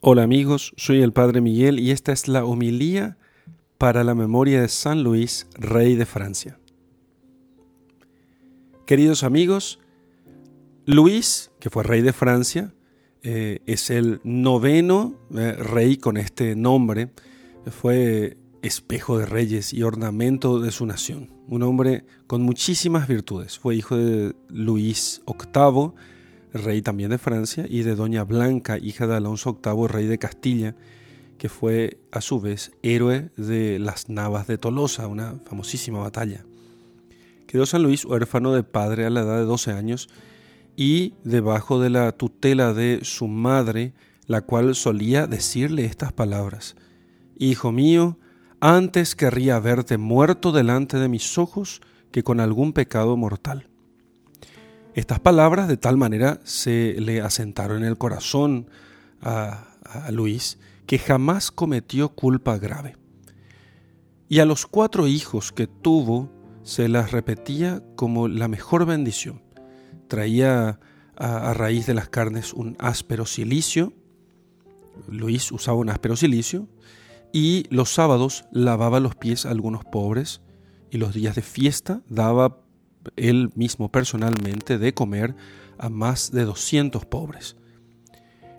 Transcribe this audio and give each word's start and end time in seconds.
Hola 0.00 0.24
amigos, 0.24 0.74
soy 0.76 1.00
el 1.00 1.14
Padre 1.14 1.40
Miguel 1.40 1.80
y 1.80 1.90
esta 1.90 2.12
es 2.12 2.28
la 2.28 2.44
homilía 2.44 3.16
para 3.78 4.04
la 4.04 4.14
memoria 4.14 4.60
de 4.60 4.68
San 4.68 5.02
Luis, 5.02 5.48
rey 5.54 5.96
de 5.96 6.04
Francia. 6.04 6.60
Queridos 8.86 9.24
amigos, 9.24 9.80
Luis, 10.84 11.50
que 11.58 11.70
fue 11.70 11.82
rey 11.82 12.02
de 12.02 12.12
Francia, 12.12 12.74
eh, 13.22 13.60
es 13.64 13.88
el 13.88 14.20
noveno 14.22 15.18
eh, 15.34 15.52
rey 15.52 15.96
con 15.96 16.18
este 16.18 16.54
nombre, 16.56 17.10
fue 17.70 18.36
espejo 18.60 19.18
de 19.18 19.24
reyes 19.24 19.72
y 19.72 19.82
ornamento 19.82 20.60
de 20.60 20.72
su 20.72 20.84
nación, 20.84 21.30
un 21.48 21.62
hombre 21.62 22.04
con 22.26 22.42
muchísimas 22.42 23.08
virtudes, 23.08 23.58
fue 23.58 23.74
hijo 23.74 23.96
de 23.96 24.36
Luis 24.50 25.22
VIII, 25.26 25.92
rey 26.52 26.82
también 26.82 27.10
de 27.10 27.18
Francia, 27.18 27.66
y 27.68 27.82
de 27.82 27.94
Doña 27.94 28.24
Blanca, 28.24 28.78
hija 28.78 29.06
de 29.06 29.16
Alonso 29.16 29.60
VIII, 29.62 29.88
rey 29.88 30.06
de 30.06 30.18
Castilla, 30.18 30.74
que 31.38 31.48
fue 31.48 31.98
a 32.12 32.20
su 32.20 32.40
vez 32.40 32.72
héroe 32.82 33.30
de 33.36 33.78
las 33.78 34.08
Navas 34.08 34.46
de 34.46 34.58
Tolosa, 34.58 35.06
una 35.06 35.36
famosísima 35.44 36.00
batalla. 36.00 36.44
Quedó 37.46 37.66
San 37.66 37.82
Luis 37.82 38.04
huérfano 38.04 38.52
de 38.52 38.62
padre 38.62 39.06
a 39.06 39.10
la 39.10 39.20
edad 39.20 39.38
de 39.38 39.44
12 39.44 39.72
años 39.72 40.08
y 40.76 41.14
debajo 41.24 41.80
de 41.80 41.90
la 41.90 42.12
tutela 42.12 42.74
de 42.74 43.00
su 43.02 43.28
madre, 43.28 43.94
la 44.26 44.42
cual 44.42 44.74
solía 44.74 45.26
decirle 45.26 45.84
estas 45.84 46.12
palabras, 46.12 46.76
Hijo 47.38 47.70
mío, 47.70 48.18
antes 48.60 49.14
querría 49.14 49.58
verte 49.60 49.98
muerto 49.98 50.52
delante 50.52 50.98
de 50.98 51.08
mis 51.08 51.36
ojos 51.38 51.82
que 52.10 52.22
con 52.22 52.40
algún 52.40 52.72
pecado 52.72 53.16
mortal. 53.16 53.68
Estas 54.96 55.20
palabras 55.20 55.68
de 55.68 55.76
tal 55.76 55.98
manera 55.98 56.40
se 56.44 56.96
le 56.98 57.20
asentaron 57.20 57.82
en 57.82 57.84
el 57.84 57.98
corazón 57.98 58.70
a, 59.20 59.68
Luis 60.10 60.58
que 60.86 60.98
jamás 60.98 61.50
cometió 61.50 62.08
culpa 62.08 62.56
grave. 62.56 62.96
Y 64.30 64.38
a 64.38 64.46
los 64.46 64.66
cuatro 64.66 65.06
hijos 65.06 65.52
que 65.52 65.66
tuvo 65.66 66.32
se 66.62 66.88
las 66.88 67.12
repetía 67.12 67.82
como 67.94 68.26
la 68.26 68.48
mejor 68.48 68.86
bendición. 68.86 69.42
Traía 70.08 70.80
a, 71.14 71.50
a, 71.50 71.54
raíz 71.54 71.84
de 71.86 71.94
las 71.94 72.08
carnes 72.08 72.54
un 72.54 72.74
áspero 72.78 73.26
silicio. 73.26 73.92
Luis 75.08 75.52
usaba 75.52 75.76
un 75.76 75.90
áspero 75.90 76.16
silicio. 76.16 76.68
Y 77.34 77.66
los 77.68 77.92
sábados 77.92 78.46
lavaba 78.50 78.98
los 79.00 79.14
pies 79.14 79.44
a 79.44 79.50
algunos 79.50 79.84
pobres. 79.84 80.40
Y 80.90 80.96
los 80.96 81.12
días 81.12 81.36
de 81.36 81.42
fiesta 81.42 82.00
daba 82.08 82.65
él 83.16 83.50
mismo 83.54 83.90
personalmente 83.90 84.78
de 84.78 84.94
comer 84.94 85.34
a 85.78 85.88
más 85.88 86.32
de 86.32 86.44
200 86.44 87.04
pobres. 87.06 87.56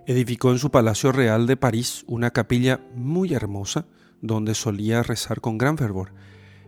Edificó 0.05 0.51
en 0.51 0.59
su 0.59 0.71
palacio 0.71 1.11
real 1.11 1.47
de 1.47 1.57
París 1.57 2.03
una 2.07 2.31
capilla 2.31 2.79
muy 2.95 3.33
hermosa 3.33 3.87
donde 4.21 4.55
solía 4.55 5.03
rezar 5.03 5.41
con 5.41 5.57
gran 5.57 5.77
fervor, 5.77 6.13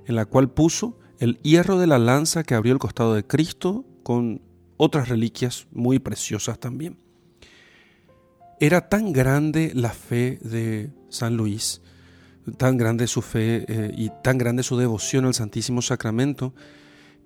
en 0.05 0.15
la 0.15 0.25
cual 0.25 0.51
puso 0.51 0.99
el 1.19 1.39
hierro 1.41 1.77
de 1.77 1.87
la 1.87 1.99
lanza 1.99 2.43
que 2.43 2.55
abrió 2.55 2.73
el 2.73 2.79
costado 2.79 3.13
de 3.13 3.25
Cristo 3.25 3.85
con 4.03 4.41
otras 4.77 5.09
reliquias 5.09 5.67
muy 5.71 5.99
preciosas 5.99 6.59
también. 6.59 6.97
Era 8.59 8.89
tan 8.89 9.13
grande 9.13 9.71
la 9.73 9.89
fe 9.89 10.39
de 10.41 10.91
San 11.09 11.37
Luis, 11.37 11.81
tan 12.57 12.77
grande 12.77 13.07
su 13.07 13.21
fe 13.21 13.65
eh, 13.67 13.93
y 13.95 14.11
tan 14.23 14.37
grande 14.37 14.63
su 14.63 14.77
devoción 14.77 15.25
al 15.25 15.33
Santísimo 15.33 15.81
Sacramento, 15.81 16.53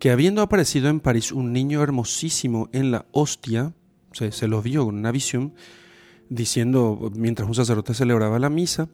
que 0.04 0.12
habiendo 0.12 0.42
aparecido 0.42 0.90
en 0.90 1.00
París 1.00 1.32
un 1.32 1.54
niño 1.54 1.82
hermosísimo 1.82 2.68
en 2.74 2.92
la 2.92 3.06
hostia, 3.14 3.74
se, 4.12 4.50
lo 4.50 4.62
vio 4.62 4.84
con 4.84 4.98
una 4.98 5.14
visión, 5.14 5.54
diciendo, 6.28 7.10
mientras 7.16 7.48
un 7.48 7.56
sacerdote 7.56 7.94
celebraba 7.94 8.38
la 8.38 8.50
misa, 8.50 8.90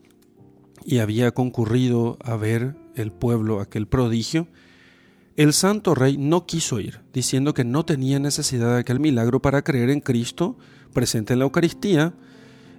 y 0.86 1.00
había 1.00 1.32
concurrido 1.32 2.20
a 2.24 2.36
ver 2.36 2.76
el 2.94 3.12
pueblo 3.12 3.60
aquel 3.60 3.88
prodigio, 3.88 4.50
el 5.36 5.54
santo 5.54 5.96
rey 5.96 6.16
no 6.20 6.46
quiso 6.46 6.80
ir, 6.80 7.02
diciendo 7.12 7.56
que 7.56 7.64
no 7.64 7.86
tenía 7.86 8.20
necesidad 8.20 8.76
de 8.76 8.82
aquel 8.82 9.00
milagro 9.00 9.42
para 9.42 9.64
creer 9.64 9.90
en 9.90 10.02
Cristo 10.02 10.60
presente 10.94 11.34
en 11.34 11.40
la 11.40 11.46
Eucaristía, 11.46 12.14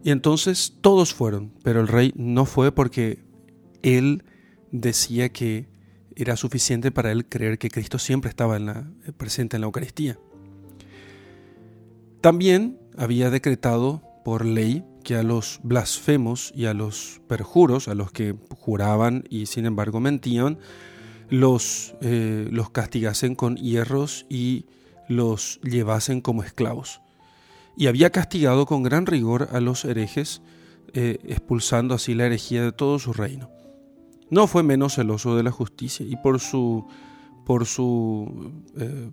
y 0.05 0.13
entonces 0.13 0.77
todos 0.81 1.15
fueron, 1.15 1.53
pero 1.65 1.81
el 1.81 1.89
rey 1.89 2.13
no 2.15 2.45
fue 2.45 2.71
porque 2.71 3.25
él 3.83 4.23
decía 4.71 5.31
que 5.31 5.70
era 6.23 6.37
suficiente 6.37 6.91
para 6.91 7.13
él 7.13 7.27
creer 7.27 7.59
que 7.59 7.71
Cristo 7.71 7.99
siempre 7.99 8.29
estaba 8.29 8.57
eh, 8.57 8.63
presente 9.17 9.57
en 9.57 9.63
la 9.63 9.67
Eucaristía. 9.67 10.19
También 12.21 12.79
había 12.97 13.31
decretado 13.31 14.03
por 14.25 14.45
ley 14.45 14.85
que 15.05 15.17
a 15.17 15.23
los 15.23 15.61
blasfemos 15.63 16.53
y 16.55 16.67
a 16.67 16.75
los 16.75 17.23
perjuros, 17.27 17.89
a 17.89 17.95
los 17.95 18.13
que 18.13 18.35
juraban 18.51 19.25
y 19.31 19.47
sin 19.47 19.65
embargo 19.65 20.01
mentían, 20.01 20.59
los, 21.31 21.95
eh, 22.03 22.49
los 22.51 22.71
castigasen 22.71 23.35
con 23.35 23.57
hierros 23.57 24.27
y 24.29 24.67
los 25.09 25.61
llevasen 25.63 26.21
como 26.21 26.43
esclavos. 26.43 27.01
Y 27.77 27.87
había 27.87 28.11
castigado 28.11 28.67
con 28.67 28.83
gran 28.83 29.07
rigor 29.07 29.49
a 29.53 29.61
los 29.61 29.85
herejes, 29.85 30.43
eh, 30.93 31.19
expulsando 31.25 31.95
así 31.95 32.15
la 32.15 32.27
herejía 32.27 32.63
de 32.63 32.73
todo 32.73 32.99
su 32.99 33.13
reino 33.13 33.60
no 34.31 34.47
fue 34.47 34.63
menos 34.63 34.95
celoso 34.95 35.37
de 35.37 35.43
la 35.43 35.51
justicia 35.51 36.07
y 36.07 36.17
por 36.17 36.41
su, 36.41 36.87
por 37.45 37.67
su, 37.67 38.53
eh, 38.77 39.11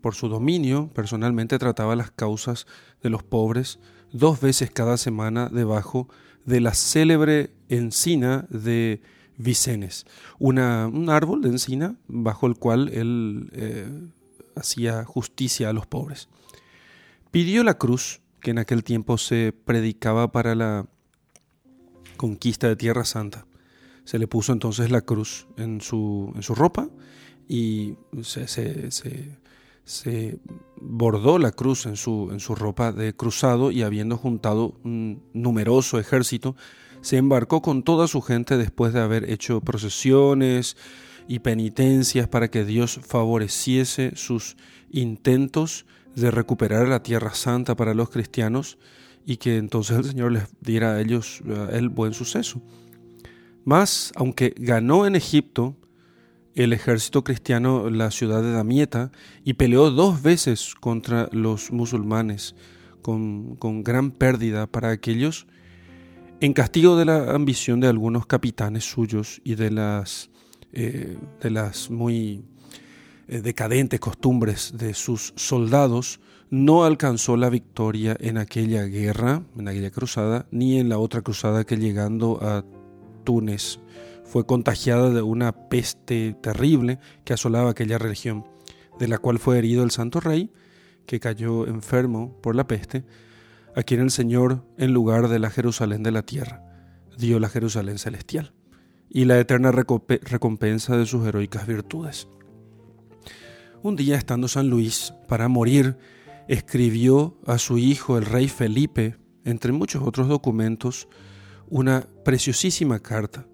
por 0.00 0.14
su 0.14 0.28
dominio 0.28 0.88
personalmente 0.94 1.58
trataba 1.58 1.96
las 1.96 2.10
causas 2.10 2.66
de 3.02 3.10
los 3.10 3.22
pobres 3.22 3.78
dos 4.12 4.40
veces 4.40 4.70
cada 4.70 4.96
semana 4.96 5.48
debajo 5.48 6.08
de 6.44 6.60
la 6.60 6.74
célebre 6.74 7.52
encina 7.68 8.46
de 8.50 9.02
Vicenes, 9.36 10.06
una, 10.38 10.86
un 10.86 11.10
árbol 11.10 11.42
de 11.42 11.48
encina 11.48 11.96
bajo 12.06 12.46
el 12.46 12.54
cual 12.54 12.88
él 12.90 13.50
eh, 13.52 13.88
hacía 14.54 15.04
justicia 15.04 15.70
a 15.70 15.72
los 15.72 15.86
pobres. 15.86 16.28
Pidió 17.32 17.64
la 17.64 17.74
cruz, 17.74 18.20
que 18.40 18.52
en 18.52 18.58
aquel 18.58 18.84
tiempo 18.84 19.18
se 19.18 19.52
predicaba 19.52 20.30
para 20.30 20.54
la 20.54 20.86
conquista 22.16 22.68
de 22.68 22.76
Tierra 22.76 23.04
Santa 23.04 23.46
se 24.04 24.18
le 24.18 24.26
puso 24.26 24.52
entonces 24.52 24.90
la 24.90 25.00
cruz 25.00 25.46
en 25.56 25.80
su, 25.80 26.32
en 26.34 26.42
su 26.42 26.54
ropa 26.54 26.88
y 27.48 27.96
se, 28.22 28.90
se, 29.84 30.38
bordó 30.76 31.38
la 31.38 31.52
cruz 31.52 31.86
en 31.86 31.96
su, 31.96 32.28
en 32.32 32.40
su 32.40 32.54
ropa 32.54 32.92
de 32.92 33.14
cruzado 33.14 33.70
y 33.70 33.82
habiendo 33.82 34.16
juntado 34.16 34.74
un 34.84 35.22
numeroso 35.32 35.98
ejército, 35.98 36.56
se 37.00 37.18
embarcó 37.18 37.60
con 37.60 37.82
toda 37.82 38.08
su 38.08 38.22
gente 38.22 38.56
después 38.56 38.92
de 38.92 39.00
haber 39.00 39.30
hecho 39.30 39.60
procesiones 39.60 40.76
y 41.28 41.40
penitencias 41.40 42.28
para 42.28 42.48
que 42.50 42.64
Dios 42.64 43.00
favoreciese 43.02 44.12
sus 44.16 44.56
intentos 44.90 45.86
de 46.14 46.30
recuperar 46.30 46.88
la 46.88 47.02
tierra 47.02 47.34
santa 47.34 47.74
para 47.74 47.94
los 47.94 48.10
cristianos 48.10 48.78
y 49.26 49.38
que 49.38 49.56
entonces 49.56 49.98
el 49.98 50.04
Señor 50.04 50.32
les 50.32 50.44
diera 50.60 50.94
a 50.94 51.00
ellos 51.00 51.42
el 51.72 51.88
buen 51.88 52.14
suceso. 52.14 52.62
Mas, 53.64 54.12
aunque 54.16 54.54
ganó 54.58 55.06
en 55.06 55.16
Egipto 55.16 55.76
el 56.54 56.72
ejército 56.72 57.24
cristiano 57.24 57.90
la 57.90 58.10
ciudad 58.10 58.42
de 58.42 58.52
Damieta 58.52 59.10
y 59.42 59.54
peleó 59.54 59.90
dos 59.90 60.22
veces 60.22 60.74
contra 60.78 61.28
los 61.32 61.72
musulmanes 61.72 62.54
con, 63.02 63.82
gran 63.82 64.12
pérdida 64.12 64.66
para 64.66 64.90
aquellos, 64.90 65.46
en 66.40 66.52
castigo 66.52 66.96
de 66.96 67.04
la 67.04 67.32
ambición 67.32 67.80
de 67.80 67.88
algunos 67.88 68.26
capitanes 68.26 68.84
suyos 68.84 69.40
y 69.44 69.56
de 69.56 69.70
las, 69.70 70.30
eh, 70.72 71.18
de 71.40 71.50
las 71.50 71.90
muy 71.90 72.44
eh, 73.28 73.40
decadentes 73.40 74.00
costumbres 74.00 74.74
de 74.76 74.94
sus 74.94 75.32
soldados, 75.36 76.20
no 76.50 76.84
alcanzó 76.84 77.36
la 77.36 77.50
victoria 77.50 78.16
en 78.20 78.38
aquella 78.38 78.84
guerra, 78.84 79.42
en 79.58 79.68
aquella 79.68 79.90
cruzada, 79.90 80.46
ni 80.50 80.78
en 80.78 80.88
la 80.88 80.98
otra 80.98 81.22
cruzada 81.22 81.64
que 81.64 81.76
llegando 81.76 82.38
a 82.42 82.64
Túnez. 83.24 83.80
Fue 84.24 84.46
contagiada 84.46 85.10
de 85.10 85.22
una 85.22 85.68
peste 85.68 86.34
terrible 86.40 86.98
que 87.24 87.32
asolaba 87.32 87.70
aquella 87.70 87.98
región, 87.98 88.46
de 88.98 89.08
la 89.08 89.18
cual 89.18 89.38
fue 89.38 89.58
herido 89.58 89.82
el 89.82 89.90
santo 89.90 90.20
rey, 90.20 90.52
que 91.06 91.20
cayó 91.20 91.66
enfermo 91.66 92.38
por 92.42 92.54
la 92.54 92.66
peste, 92.66 93.04
a 93.76 93.82
quien 93.82 94.00
el 94.00 94.10
Señor, 94.10 94.64
en 94.78 94.92
lugar 94.92 95.28
de 95.28 95.38
la 95.38 95.50
Jerusalén 95.50 96.02
de 96.02 96.12
la 96.12 96.22
tierra, 96.22 96.62
dio 97.18 97.40
la 97.40 97.48
Jerusalén 97.48 97.98
celestial 97.98 98.52
y 99.10 99.24
la 99.24 99.38
eterna 99.38 99.72
recompensa 99.72 100.96
de 100.96 101.06
sus 101.06 101.26
heroicas 101.26 101.66
virtudes. 101.66 102.28
Un 103.82 103.96
día, 103.96 104.16
estando 104.16 104.48
San 104.48 104.70
Luis 104.70 105.12
para 105.28 105.48
morir, 105.48 105.96
escribió 106.48 107.36
a 107.46 107.58
su 107.58 107.78
hijo, 107.78 108.18
el 108.18 108.24
rey 108.24 108.48
Felipe, 108.48 109.16
entre 109.44 109.72
muchos 109.72 110.02
otros 110.02 110.28
documentos, 110.28 111.08
una 111.68 112.06
preciosísima 112.24 113.00
carta, 113.00 113.46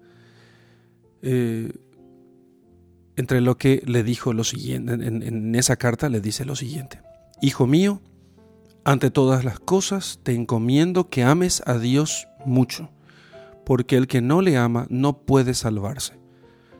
eh, 1.21 1.71
entre 3.15 3.41
lo 3.41 3.57
que 3.57 3.83
le 3.85 4.03
dijo 4.03 4.33
lo 4.33 4.43
siguiente, 4.43 4.93
en, 4.93 5.23
en 5.23 5.55
esa 5.55 5.75
carta 5.75 6.09
le 6.09 6.21
dice 6.21 6.45
lo 6.45 6.55
siguiente, 6.55 7.01
Hijo 7.43 7.65
mío, 7.65 8.01
ante 8.83 9.09
todas 9.09 9.43
las 9.43 9.59
cosas 9.59 10.19
te 10.21 10.35
encomiendo 10.35 11.09
que 11.09 11.23
ames 11.23 11.63
a 11.65 11.79
Dios 11.79 12.27
mucho, 12.45 12.91
porque 13.65 13.97
el 13.97 14.05
que 14.05 14.21
no 14.21 14.43
le 14.43 14.57
ama 14.57 14.85
no 14.89 15.25
puede 15.25 15.55
salvarse. 15.55 16.19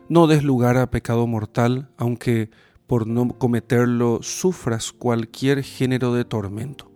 No 0.08 0.28
des 0.28 0.44
lugar 0.44 0.78
a 0.78 0.92
pecado 0.92 1.26
mortal, 1.26 1.90
aunque 1.98 2.52
por 2.86 3.08
no 3.08 3.30
cometerlo 3.30 4.20
sufras 4.22 4.92
cualquier 4.92 5.64
género 5.64 6.14
de 6.14 6.26
tormento. 6.26 6.91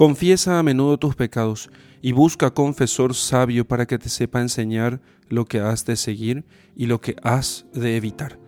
Confiesa 0.00 0.58
a 0.58 0.62
menudo 0.62 0.96
tus 0.96 1.14
pecados 1.14 1.68
y 2.00 2.12
busca 2.12 2.54
confesor 2.54 3.14
sabio 3.14 3.68
para 3.68 3.84
que 3.84 3.98
te 3.98 4.08
sepa 4.08 4.40
enseñar 4.40 5.02
lo 5.28 5.44
que 5.44 5.60
has 5.60 5.84
de 5.84 5.94
seguir 5.94 6.46
y 6.74 6.86
lo 6.86 7.02
que 7.02 7.16
has 7.22 7.66
de 7.74 7.98
evitar. 7.98 8.38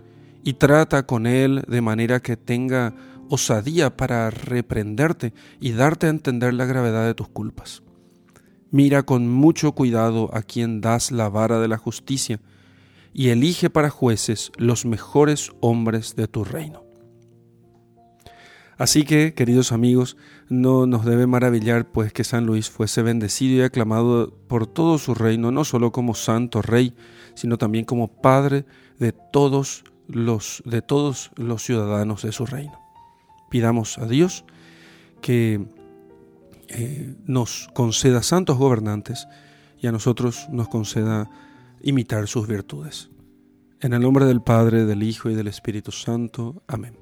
Y 0.45 0.55
trata 0.55 1.05
con 1.05 1.27
él 1.27 1.63
de 1.69 1.83
manera 1.83 2.21
que 2.21 2.39
tenga 2.39 2.95
osadía 3.29 3.99
para 3.99 4.31
reprenderte 4.31 5.35
y 5.61 5.73
darte 5.73 6.07
a 6.07 6.09
entender 6.09 6.55
la 6.55 6.65
gravedad 6.65 7.05
de 7.05 7.15
tus 7.15 7.29
culpas. 7.29 7.83
Mira 8.71 9.03
con 9.03 9.29
mucho 9.29 9.73
cuidado 9.73 10.35
a 10.35 10.41
quien 10.41 10.81
das 10.81 11.13
la 11.13 11.29
vara 11.29 11.61
de 11.61 11.69
la 11.69 11.77
justicia 11.77 12.41
y 13.13 13.29
elige 13.29 13.69
para 13.69 13.91
jueces 13.91 14.53
los 14.57 14.87
mejores 14.87 15.53
hombres 15.61 16.17
de 16.17 16.29
tu 16.29 16.45
reino. 16.45 16.82
Así 18.79 19.05
que, 19.05 19.35
queridos 19.35 19.73
amigos, 19.73 20.17
no 20.49 20.87
nos 20.87 21.05
debe 21.05 21.27
maravillar 21.27 21.91
pues 21.91 22.13
que 22.13 22.25
San 22.25 22.47
Luis 22.47 22.71
fuese 22.71 23.03
bendecido 23.03 23.59
y 23.59 23.63
aclamado 23.63 24.33
por 24.49 24.67
todo 24.67 24.99
su 24.99 25.15
reino, 25.15 25.51
no 25.51 25.65
solo 25.65 25.93
como 25.93 26.15
santo 26.15 26.63
rey, 26.63 26.95
sino 27.35 27.59
también 27.59 27.85
como 27.85 28.09
padre 28.09 28.65
de 28.99 29.13
todos 29.13 29.85
los 30.09 30.63
de 30.67 30.83
todos 30.83 31.31
los 31.37 31.63
ciudadanos 31.63 32.23
de 32.23 32.33
su 32.33 32.47
reino. 32.47 32.79
Pidamos 33.51 33.99
a 33.99 34.07
Dios 34.07 34.45
que 35.21 35.67
eh, 36.69 37.15
nos 37.27 37.69
conceda 37.75 38.23
santos 38.23 38.57
gobernantes 38.57 39.29
y 39.81 39.87
a 39.87 39.93
nosotros 39.93 40.49
nos 40.51 40.69
conceda 40.69 41.29
imitar 41.83 42.29
sus 42.29 42.47
virtudes. 42.47 43.11
En 43.81 43.93
el 43.93 44.01
nombre 44.01 44.27
del 44.27 44.43
Padre, 44.43 44.85
del 44.85 45.03
Hijo 45.03 45.29
y 45.29 45.35
del 45.35 45.49
Espíritu 45.49 45.91
Santo. 45.91 46.63
Amén. 46.69 47.02